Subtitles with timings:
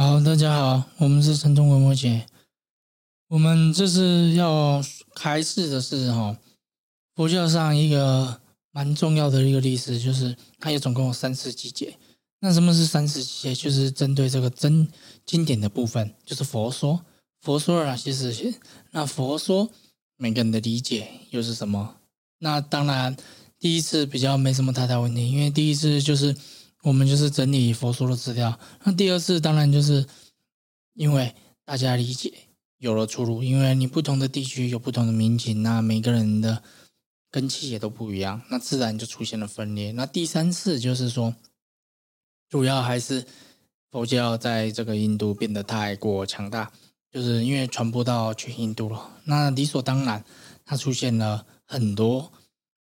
[0.00, 2.24] 好，大家好，我们是陈忠文摩姐。
[3.26, 4.80] 我们这次要
[5.16, 6.38] 开示的是哈，
[7.16, 8.40] 佛教上一个
[8.70, 11.98] 蛮重要的一个历史，就是它有总共有三次集结。
[12.38, 13.54] 那什么是三次集结？
[13.56, 14.86] 就是针对这个真
[15.26, 17.04] 经典的部分，就是佛说，
[17.40, 18.54] 佛说了哪些事情？
[18.92, 19.68] 那佛说
[20.16, 21.96] 每个人的理解又是什么？
[22.38, 23.16] 那当然，
[23.58, 26.36] 第一次比较没什么太大问题，因为第一次就是
[26.82, 28.58] 我们就是整理佛说的资料。
[28.84, 30.06] 那第二次当然就是
[30.94, 32.32] 因为大家理解
[32.78, 36.62] 有了出入，因为你不同的地区有不同的民情，那每个人的
[37.30, 39.92] 根气也都不一样，那自然就出现了分裂。
[39.92, 41.34] 那第三次就是说，
[42.48, 43.26] 主要还是
[43.90, 46.72] 佛教在这个印度变得太过强大，
[47.10, 50.24] 就是因为传播到全印度了，那理所当然，
[50.64, 51.46] 它出现了。
[51.70, 52.32] 很多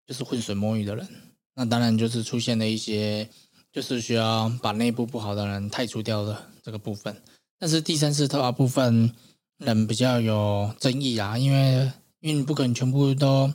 [0.08, 1.06] 就是浑水摸鱼的人，
[1.54, 3.30] 那当然就是出现了一些，
[3.72, 7.16] 就是需要把内部不好的人太除掉的这个部分。
[7.58, 9.12] 但是第三次特化部分
[9.58, 13.52] 人比较有争议啊，因为因为你不可能全部都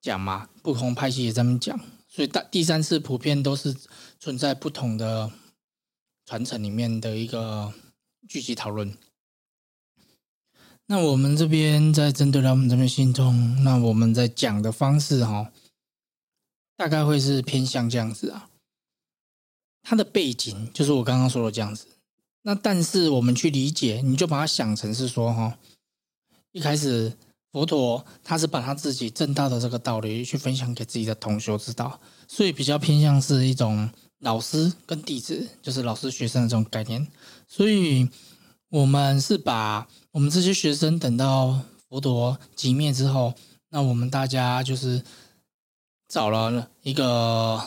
[0.00, 3.74] 讲嘛，不同派系也这么讲，所以大第三次普遍都是
[4.20, 5.30] 存在不同的
[6.26, 7.72] 传承里面的一个
[8.28, 8.96] 聚集讨论。
[10.86, 15.50] 那我们这边在针对他们这边信众，那我们在讲的方式哈，
[16.76, 18.50] 大概会是偏向这样子啊。
[19.82, 21.86] 它的背景就是我刚刚说的这样子。
[22.42, 25.58] 那但是我们去理解，你就把它想成是说哈，
[26.52, 27.12] 一开始
[27.52, 37.06] 佛陀他是把他自己正道的这个道理去分享给自己的同学知道，所以比较偏向是一种老师跟弟子，就是老师学生的这种概念。
[37.46, 38.08] 所以
[38.68, 39.88] 我们是把。
[40.12, 41.58] 我们这些学生等到
[41.88, 43.32] 佛陀寂灭之后，
[43.70, 45.02] 那我们大家就是
[46.06, 47.66] 找了一个，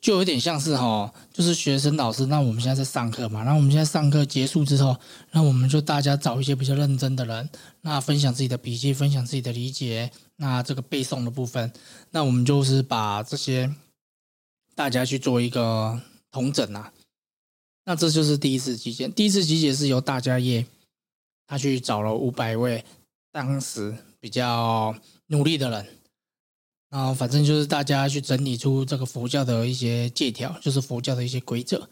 [0.00, 2.26] 就有点像是哈，就是学生老师。
[2.26, 4.96] 那我们现在在上课嘛，然后我们现在上课结束之后，
[5.32, 7.48] 那我们就大家找一些比较认真的人，
[7.80, 10.10] 那分享自己的笔记，分享自己的理解。
[10.36, 11.72] 那这个背诵的部分，
[12.10, 13.74] 那我们就是把这些
[14.74, 16.92] 大家去做一个统整啊。
[17.84, 20.64] 那这就是第一次集结，第一次集结是由大家业。
[21.50, 22.84] 他去找了五百位
[23.32, 24.94] 当时比较
[25.28, 25.86] 努力的人，
[26.90, 31.88] 然后反正就是大家去整理出这个佛教的一些借条，就是佛教的一些规则。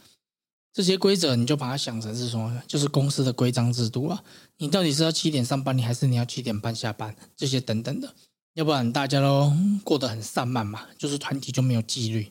[0.73, 4.23] 这些规则你就把它想成是说，就是公司的规章制度啊。
[4.59, 7.17] 你到底是要七点上班，你还是你要七点半下班？
[7.35, 8.15] 这些等等的，
[8.55, 9.53] 要不然大家都
[9.85, 12.31] 过得很散漫嘛，就是团体就没有纪律。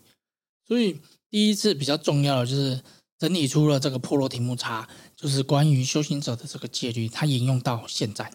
[0.67, 0.99] 所以
[1.29, 2.79] 第一次比较重要的就是
[3.17, 4.87] 整理出了这个破罗提木叉。
[5.15, 8.31] 就是关于修行者的这个戒律，它引用到现在，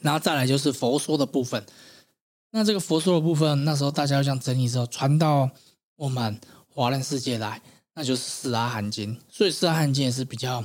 [0.00, 1.64] 然后再来就是佛说的部分。
[2.56, 5.50] 那这个佛说的部分，那时候大家要这样整理之后，传到
[5.96, 7.60] 我们华人世界来，
[7.94, 9.16] 那就是《四阿含经》。
[9.28, 10.64] 所以《四阿含经》也是比较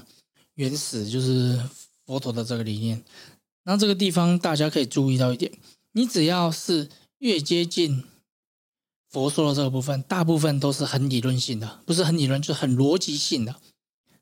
[0.53, 1.59] 原始，就是
[2.05, 3.03] 佛陀的这个理念。
[3.63, 5.51] 那这个地方大家可以注意到一点，
[5.93, 8.03] 你只要是越接近
[9.09, 13.55] 佛说的这个部分，大部分都是很理论性的，不是很理论，就是很逻辑性的。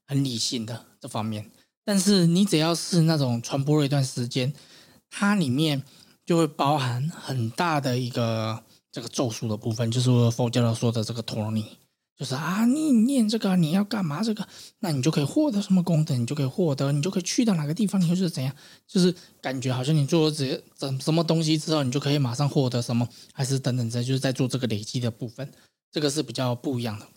[0.10, 1.52] 很理性的这方面，
[1.84, 4.54] 但是你只要是那种传播了一段时间，
[5.10, 5.84] 它里面
[6.28, 8.62] 就会包含很大的一个
[8.92, 11.66] 这个咒术的部分，就是佛教说的这个陀罗尼，
[12.18, 14.22] 就是啊，你念这个你要干嘛？
[14.22, 14.46] 这个，
[14.80, 16.14] 那你就可以获得什么功德？
[16.18, 18.02] 你就可以获得，你就可以去到哪个地方？
[18.02, 18.54] 你就是怎样？
[18.86, 23.08] 就是感觉好像你做了这怎什么东西之后，你就可以马上获得什么？
[23.32, 25.50] 还是等等这就是在做这个累积的部分，
[25.94, 27.08] 这个是比较不一样的。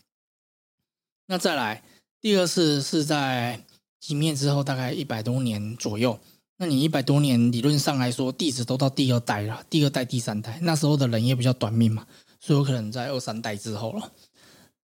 [1.27, 1.82] 那再来。
[2.21, 3.65] 第二次是在
[3.98, 6.21] 几面之后，大概一百多年左右。
[6.60, 12.06] 那你一百多年，理论上来说，弟子都到第二代了，第二代、第三代，那时候的人也比较短命嘛，
[12.38, 14.12] 所以有可能在二三代之后了。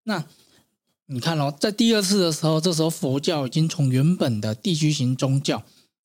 [0.04, 0.24] 那
[1.04, 5.62] 你看哦，在第二次的时候，这时候佛教已经从原本的地区型宗教，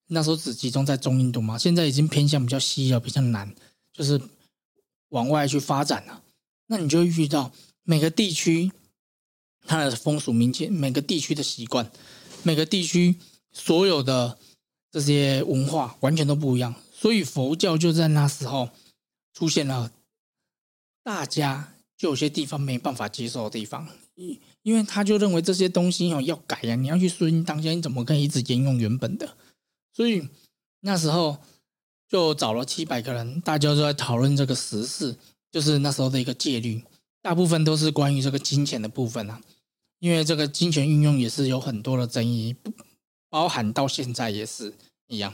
[0.08, 3.56] 那时候只集中在中印度嘛，现在已经偏向比较西了，比较难，
[3.94, 4.20] 就是
[5.10, 6.22] 往外去发展了。
[6.68, 7.52] 那你就会遇到
[7.84, 8.72] 每个地区。
[9.64, 11.92] 它的风俗民情，每个地区的习惯，
[12.42, 13.16] 每个地区
[13.54, 14.40] 所有的
[14.92, 18.70] 这些文化完全都不一样，所以佛教就在那时候
[19.34, 19.92] 出现了，
[21.02, 29.38] 大家就有些地方没办法接受的地方，因因为他就认为这些东西哦要改呀，你要去顺应当下，你怎么可以一直沿用原本的？
[29.94, 30.28] 所以
[30.82, 31.38] 那时候
[32.10, 35.16] 就找了七百个人，大家都在讨论这个时事，
[35.50, 36.84] 就是那时候的一个戒律。
[37.22, 39.40] 大部分都是关于这个金钱的部分啊，
[40.00, 42.56] 因为这个金钱运用也是有很多的争议，
[43.32, 44.76] 包含到现在也是
[45.08, 45.34] 一样。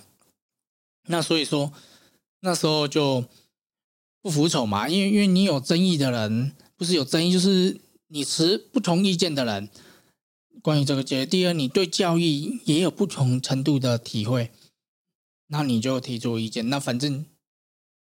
[1.08, 1.74] 那所以说
[2.40, 3.26] 那时候就
[4.22, 9.70] 不服从嘛，因为因为你有争议的人，不是有争议，就是你持不同意见的人，
[10.62, 14.52] 关于这个界，第二，你对教育也有不同程度的体会，
[15.48, 16.70] 那你就提出意见。
[16.70, 17.26] 那反正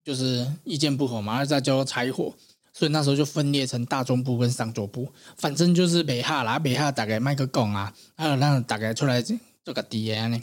[0.04, 2.36] 就是意见不合嘛，那再叫柴火。
[2.74, 9.19] 所以那时候就分裂成大中部跟上左部，反正就是北哈啦，北哈大概卖个拱啊，还有让大概出来
[9.68, 10.42] 这个 D N 呢。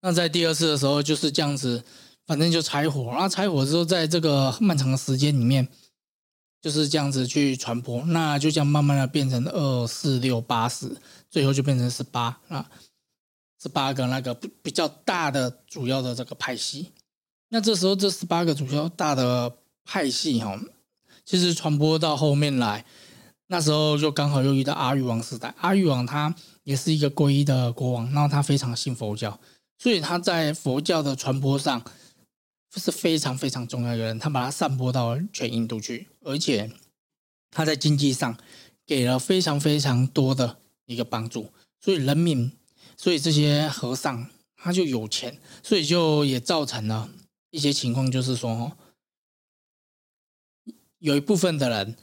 [0.00, 1.84] 那在第二次的时候就是这样子，
[2.26, 5.68] 反正就柴火，啊柴火之后，在这个漫长的时间里面。
[6.60, 10.96] 就是这样子去传播，那就这样慢慢的变成二四六八十，
[11.28, 12.70] 最后就变成十八啊，
[13.60, 16.92] 十八个那个比比较大的主要的这个派系。
[17.48, 19.52] 那这时候这十八个主要大的
[19.84, 20.56] 派系哈，
[21.24, 22.86] 其实传播到后面来，
[23.46, 25.54] 那时候就刚好又遇到阿育王时代。
[25.58, 26.34] 阿育王他
[26.64, 29.38] 也是一个皈依的国王，然后他非常信佛教，
[29.78, 31.82] 所以他在佛教的传播上。
[32.74, 36.72] 是非常非常重要的人，他把它散播到全印度去，而且
[37.50, 38.34] 他在经济上
[38.86, 40.56] 给了非常非常多的
[40.86, 41.52] 一个帮助，
[41.82, 42.50] 所以人民，
[42.96, 47.10] 所以这些和尚他就有钱，所以就也造成了
[47.50, 48.72] 一些情况，就是说，
[50.96, 51.94] 有一部分的人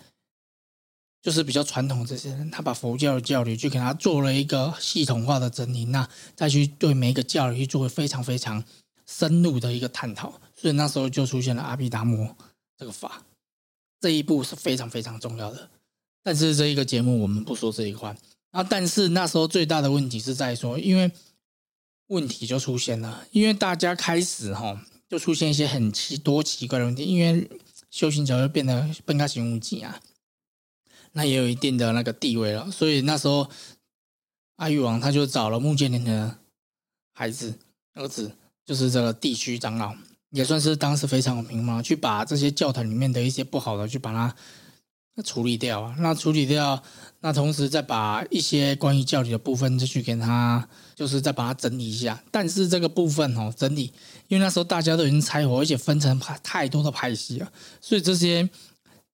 [1.22, 8.64] 就是比较传统这些人，他把佛教的教理去给他做了一个系统化的整理，那再去对每一个教理去做非常非常
[9.06, 10.40] 深入的一个探讨。
[10.56, 12.36] 所以那时候就出现了阿毗达摩
[12.78, 13.24] 这个法，
[14.00, 15.70] 这一步是非常非常重要的。
[16.24, 18.16] 但是这一个节目我们不说这一块。
[18.52, 21.12] 然后，但是那时候最大的问题是在说，因为
[22.08, 27.48] 问题就出现了，因为大家开始哈就出现一些很奇多奇怪的问题，因为
[27.92, 30.02] 修行者就变得更加行无忌啊，
[31.14, 32.70] 那也有一定的那个地位了。
[32.72, 33.50] 所以那时候
[34.58, 36.38] 阿育王他就找了穆建林的
[37.14, 37.54] 孩子
[37.94, 38.32] 儿子，
[38.66, 39.96] 就是这个地区长老。
[40.32, 45.96] 也算是当时非常有名嘛，去把这些教团里面的一些不好的，去把它处理掉啊。
[45.98, 46.84] 那处理掉，
[47.22, 52.24] 那同时再把一些关于教理的部分，就去给他，就是再把它整理一下。
[52.30, 53.92] 但是这个部分哦，整理，
[54.28, 57.52] 因为那时候大家都已经拆伙，而且分成派太多的派系了，
[57.82, 58.48] 所以这些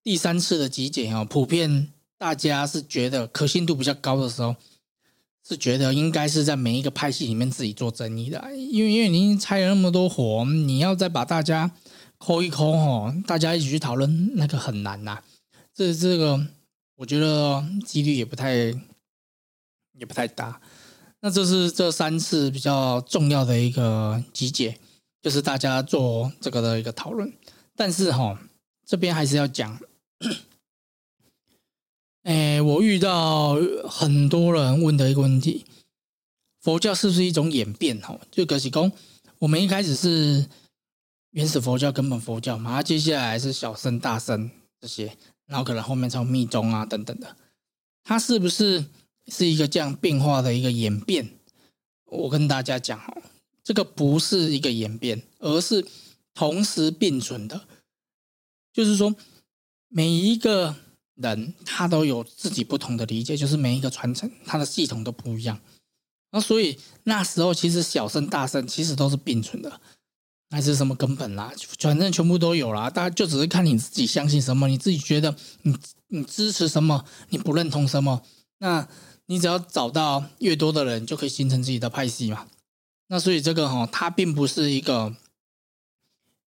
[0.06, 4.56] 第三次的集检哦，普遍大家是觉得可信度比较高的时候。
[5.48, 11.72] 是觉得应该是在每一个派系里面自己做争议的，因为因为您拆了那么多火，你要再把大家
[12.18, 15.22] 抠一抠哦，大家一起去讨论，那个很难呐。
[15.72, 16.48] 这这个
[16.96, 20.60] 我觉得几率也不太也不太大。
[21.20, 24.80] 那这是这三次比较重要的一个集结，
[25.22, 27.32] 就是大家做这个的一个讨论。
[27.76, 28.40] 但是哈，
[28.84, 29.80] 这边还是要讲。
[32.24, 33.56] 哎，我遇到
[33.90, 35.66] 很多人问的一个问题：
[36.62, 38.00] 佛教是不是一种演变？
[38.04, 38.92] 哦，就葛喜公，
[39.40, 40.48] 我们一开始是
[41.32, 45.16] 原始佛教、根本佛教嘛，接下来是小乘、大乘这些，
[45.46, 47.36] 然后可能后面才有密宗啊等等的，
[48.04, 48.86] 它是不是
[49.28, 51.30] 是一个这样变化的一个演变？
[52.06, 53.22] 我跟大家讲哦，
[53.64, 55.86] 这个不是一个演变，而是
[56.34, 57.68] 同时并存的，
[58.74, 59.14] 就是说
[59.96, 60.76] 每一个。
[61.16, 65.58] 人他都有自己不同的理解，就是每一个传承，它的系统都不一样。
[66.32, 69.80] 那所以那时候其实小圣大圣其实都是并存的，
[70.50, 72.90] 还是什么根本啦，反正全部都有啦。
[72.90, 75.74] 大家就只是看你自己相信什么，你自己觉得你
[76.10, 78.22] 你支持什么，你不认同什么，
[78.58, 78.86] 那
[79.28, 82.46] 你只要找到越多的人，就可以形成自己的派系嘛。
[83.08, 85.16] 那所以这个哈，它并不是一个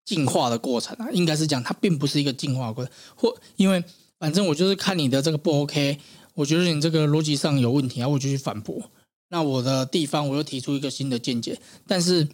[0.09, 3.85] 进化的过程啊，应该是讲它并不是一个进化过程，或因为。
[4.21, 5.97] 反正我就是看你的这个不 OK，
[6.35, 8.91] 我觉得你这个逻辑上有问题啊，我就去反驳。
[9.29, 12.29] 那我的地方我又提出一个新的见解，但是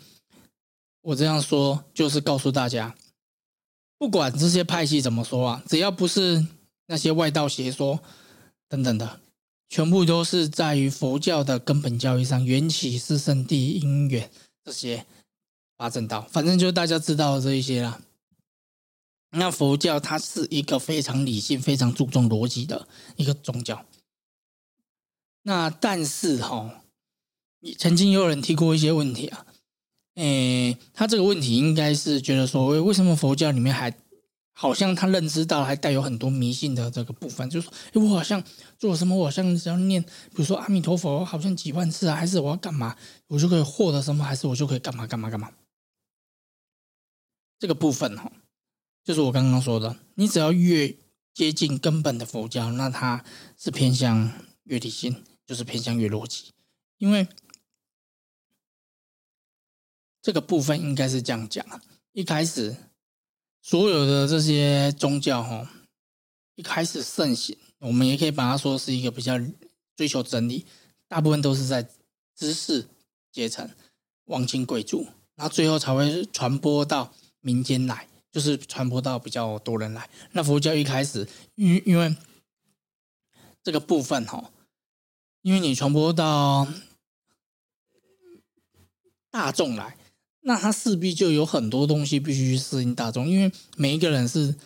[1.02, 2.94] 我这样说就是告诉大家，
[3.98, 6.46] 不管这些派系怎么说啊，只要不是
[6.86, 8.00] 那些外道邪说
[8.66, 9.20] 等等的，
[9.68, 14.30] 全部都是在于佛教的根本教义上，缘起是圣地因缘
[14.64, 15.04] 这些
[15.84, 18.00] 八正道，反正就是大家知道的这一些啦。
[19.32, 23.84] 那佛教它是一个非常理性、非常注重逻辑的一个宗教。
[25.42, 26.80] 那但是哈，
[27.76, 29.44] 曾经有人提过一些问题啊，
[30.14, 33.94] 诶，他这个问题应该是觉得说，为什么佛教里面还
[34.54, 37.50] 好像他认知到还带有很多迷信的这个部分？
[37.50, 38.42] 就是说，我好像
[38.78, 42.96] 做什么，我好像只要念，比如说阿弥陀佛，好像几万次啊，还是我要干嘛，
[43.28, 45.50] 我就可以获得什么，还是我就可以干嘛干嘛干嘛？
[47.64, 48.30] 这个部分哈。
[49.02, 50.94] 就是我刚刚说的，你只要越
[51.32, 53.24] 接近根本的佛教，那它
[53.56, 54.30] 是偏向
[54.64, 56.52] 越理性，就是偏向越逻辑。
[56.98, 57.26] 因为
[60.20, 61.80] 这个部分应该是这样讲啊，
[62.12, 62.76] 一开始
[63.62, 65.70] 所有的这些宗教哈，
[66.56, 69.40] 一开始盛行，我们也可以把它说是一个比较
[69.96, 70.66] 追求真理，
[71.08, 71.88] 大部分都是在
[72.36, 72.86] 知识
[73.32, 73.70] 阶层、
[74.26, 80.10] 王亲贵族，然后最后才会传播到民间来，就是传播到比较多人来。
[80.32, 82.16] 那佛教一开始，因因为
[83.62, 84.50] 这个部分哈，
[85.42, 86.66] 因为你传播到
[89.30, 89.96] 大众来，
[90.40, 94.56] 那它势必就有很多东西必须适应大众，因为每一个人是。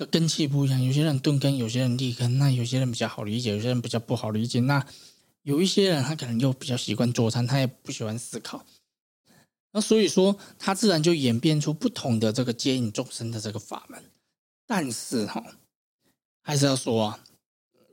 [0.00, 4.58] 的根气不一样，有些人钝根，有些人立根，那有些人比较好理解，有些人比较不好理解。
[4.60, 4.82] 那
[5.42, 8.64] 有一些人他可能又比较习惯做餐，他也不喜欢思考。
[9.72, 14.02] 那所以说，他自然就演变出不同的这个接引众生的这个法门。
[14.66, 15.44] 但是哈，
[16.42, 17.24] 还是要说啊，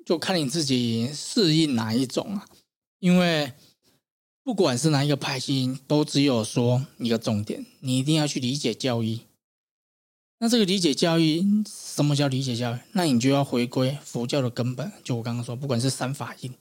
[0.05, 2.47] 就看你自己适应哪一种啊。
[2.99, 3.53] 因为
[4.43, 9.21] 不管是哪一个派系，都只有说一个重点，你一定要去理解教义。
[10.39, 12.79] 那这个理解教育，什么叫理解教育？
[12.93, 14.91] 那你就要回归佛教的根本。
[15.03, 16.53] 就我刚刚说，不管是三法印，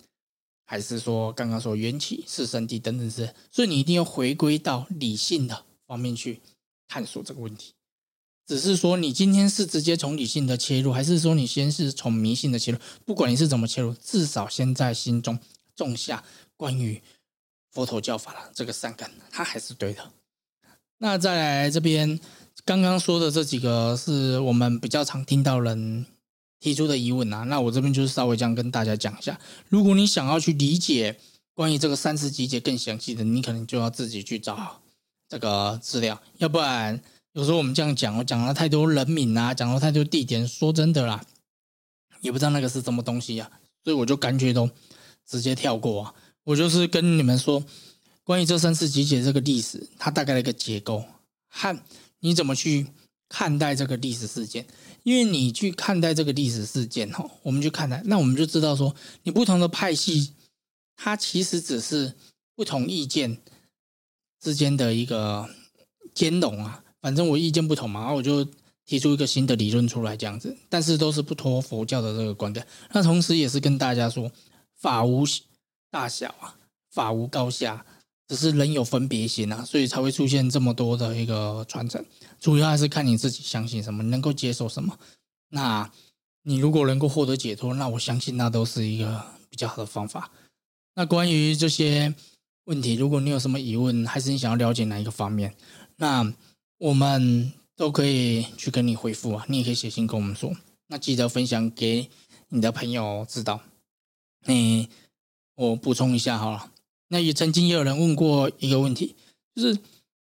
[0.67, 6.41] 还是说刚刚说缘起、是身体等等是，所以你一定要回归到理性的方面去
[6.87, 7.73] 探索这个问题。
[8.47, 12.79] 只是说，你今天是直接从理性的切入，还是说你先是从迷信的切入？
[13.07, 15.39] 不管你是怎么切入，至少先在心中
[15.75, 16.23] 种下
[16.57, 17.03] 关于
[17.73, 20.13] 佛陀教法的这个善根，它还是对的。
[20.99, 22.21] 那再来这边。
[22.65, 26.07] 刚刚说的这几个是我们比较常听到人
[26.61, 29.39] 提出的疑问啊，那我这边就是稍微这样跟大家讲一下。
[29.69, 31.19] 如果你想要去理解
[31.55, 34.81] 关于这个三次集结更详细的，你可能就要自己去找
[35.29, 37.01] 这个资料，要不然
[37.33, 41.25] 有时候我们这样讲，我讲了太多人名啊，讲了太多地点，说真的啦，
[42.21, 43.51] 也不知道那个是什么东西啊，
[43.85, 44.69] 所以我就干脆都
[45.27, 46.15] 直接跳过啊。
[46.45, 47.63] 我就是跟你们说，
[48.25, 51.05] 关于这三次集结这个历史，它大概的一个结构
[51.49, 51.79] 和。
[52.21, 52.87] 你怎么去
[53.29, 54.67] 看待这个历史事件？
[55.03, 60.33] 因为你去看待这个历史事件，哈，我们去看待，那我们就知道说，你不同的派系，
[60.97, 62.15] 它其实只是
[62.55, 63.39] 不同意见
[64.41, 65.49] 之间的一个
[66.15, 66.83] 兼容啊。
[67.01, 68.45] 反正我意见不同嘛，然后我就
[68.85, 70.57] 提出一个新的理论出来，这样子。
[70.69, 72.67] 但是都是不脱佛教的这个观点。
[72.93, 74.31] 那同时也是跟大家说，
[74.75, 75.25] 法无
[75.91, 76.57] 大小啊，
[76.91, 77.87] 法无高下。
[78.29, 82.05] 只是人有分别心啊，所以才会出现这么多的一个传承。
[82.41, 84.99] 主要还是看你自己相信什么，能够接受什么。
[85.51, 85.91] 那
[86.43, 90.31] 你如果能够获得解脱，那我相信那都是一个比较好的方法。
[90.95, 92.15] 那关于这些
[92.65, 95.55] 问题，如果你有什么疑问，还是你想要了解哪一个方面，
[95.97, 96.33] 那
[96.79, 99.45] 我们都可以去跟你回复啊。
[99.49, 100.53] 你也可以写信跟我们说。
[100.89, 102.09] 那记得分享给
[102.49, 103.61] 你的朋友知道。
[104.47, 104.89] 你
[105.57, 106.73] 我补充一下好了。
[107.09, 109.15] 那也曾经也有人问过一个问题，
[109.55, 109.79] 就是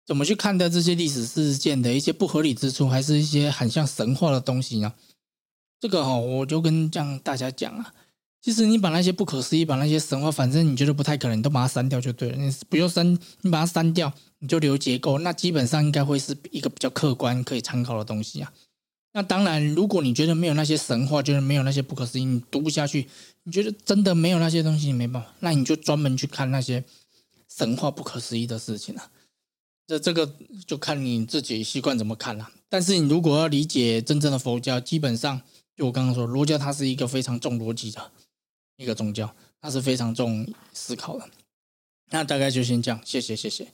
[0.06, 4.92] 怎么去看待这些历史事件的一些不合理之处，还是一些很像神话的东西呢？
[5.78, 7.94] 这个哈，我就跟这样大家讲啊，
[8.42, 12.36] 其实你把那些不可思议，把那些神话，反正你觉得不太可能，你都把它删掉就对了。
[12.36, 18.52] 你不用删，你把它删掉，你就留结构，那基本上应该会是一个比较客观可以参考的东西啊。
[19.12, 23.08] 那当然，如果你觉得没有那些神话，觉得没有那些不可思议，你读不下去。
[23.42, 26.84] 你觉得真的没有那些东西，你没办法，那你就专门去看那些
[27.48, 29.10] 神话不可思议的事情了。
[29.86, 30.32] 这这个
[30.66, 32.48] 就看你自己习惯怎么看了。
[32.68, 35.40] 但是你如果要理解真正的佛教，基本上
[35.76, 38.12] 就我刚刚说，儒教它是一个非常重逻辑的
[38.76, 41.28] 一个宗教，它是非常重思考的。
[42.10, 43.66] 那大概就先这样，谢谢，谢谢。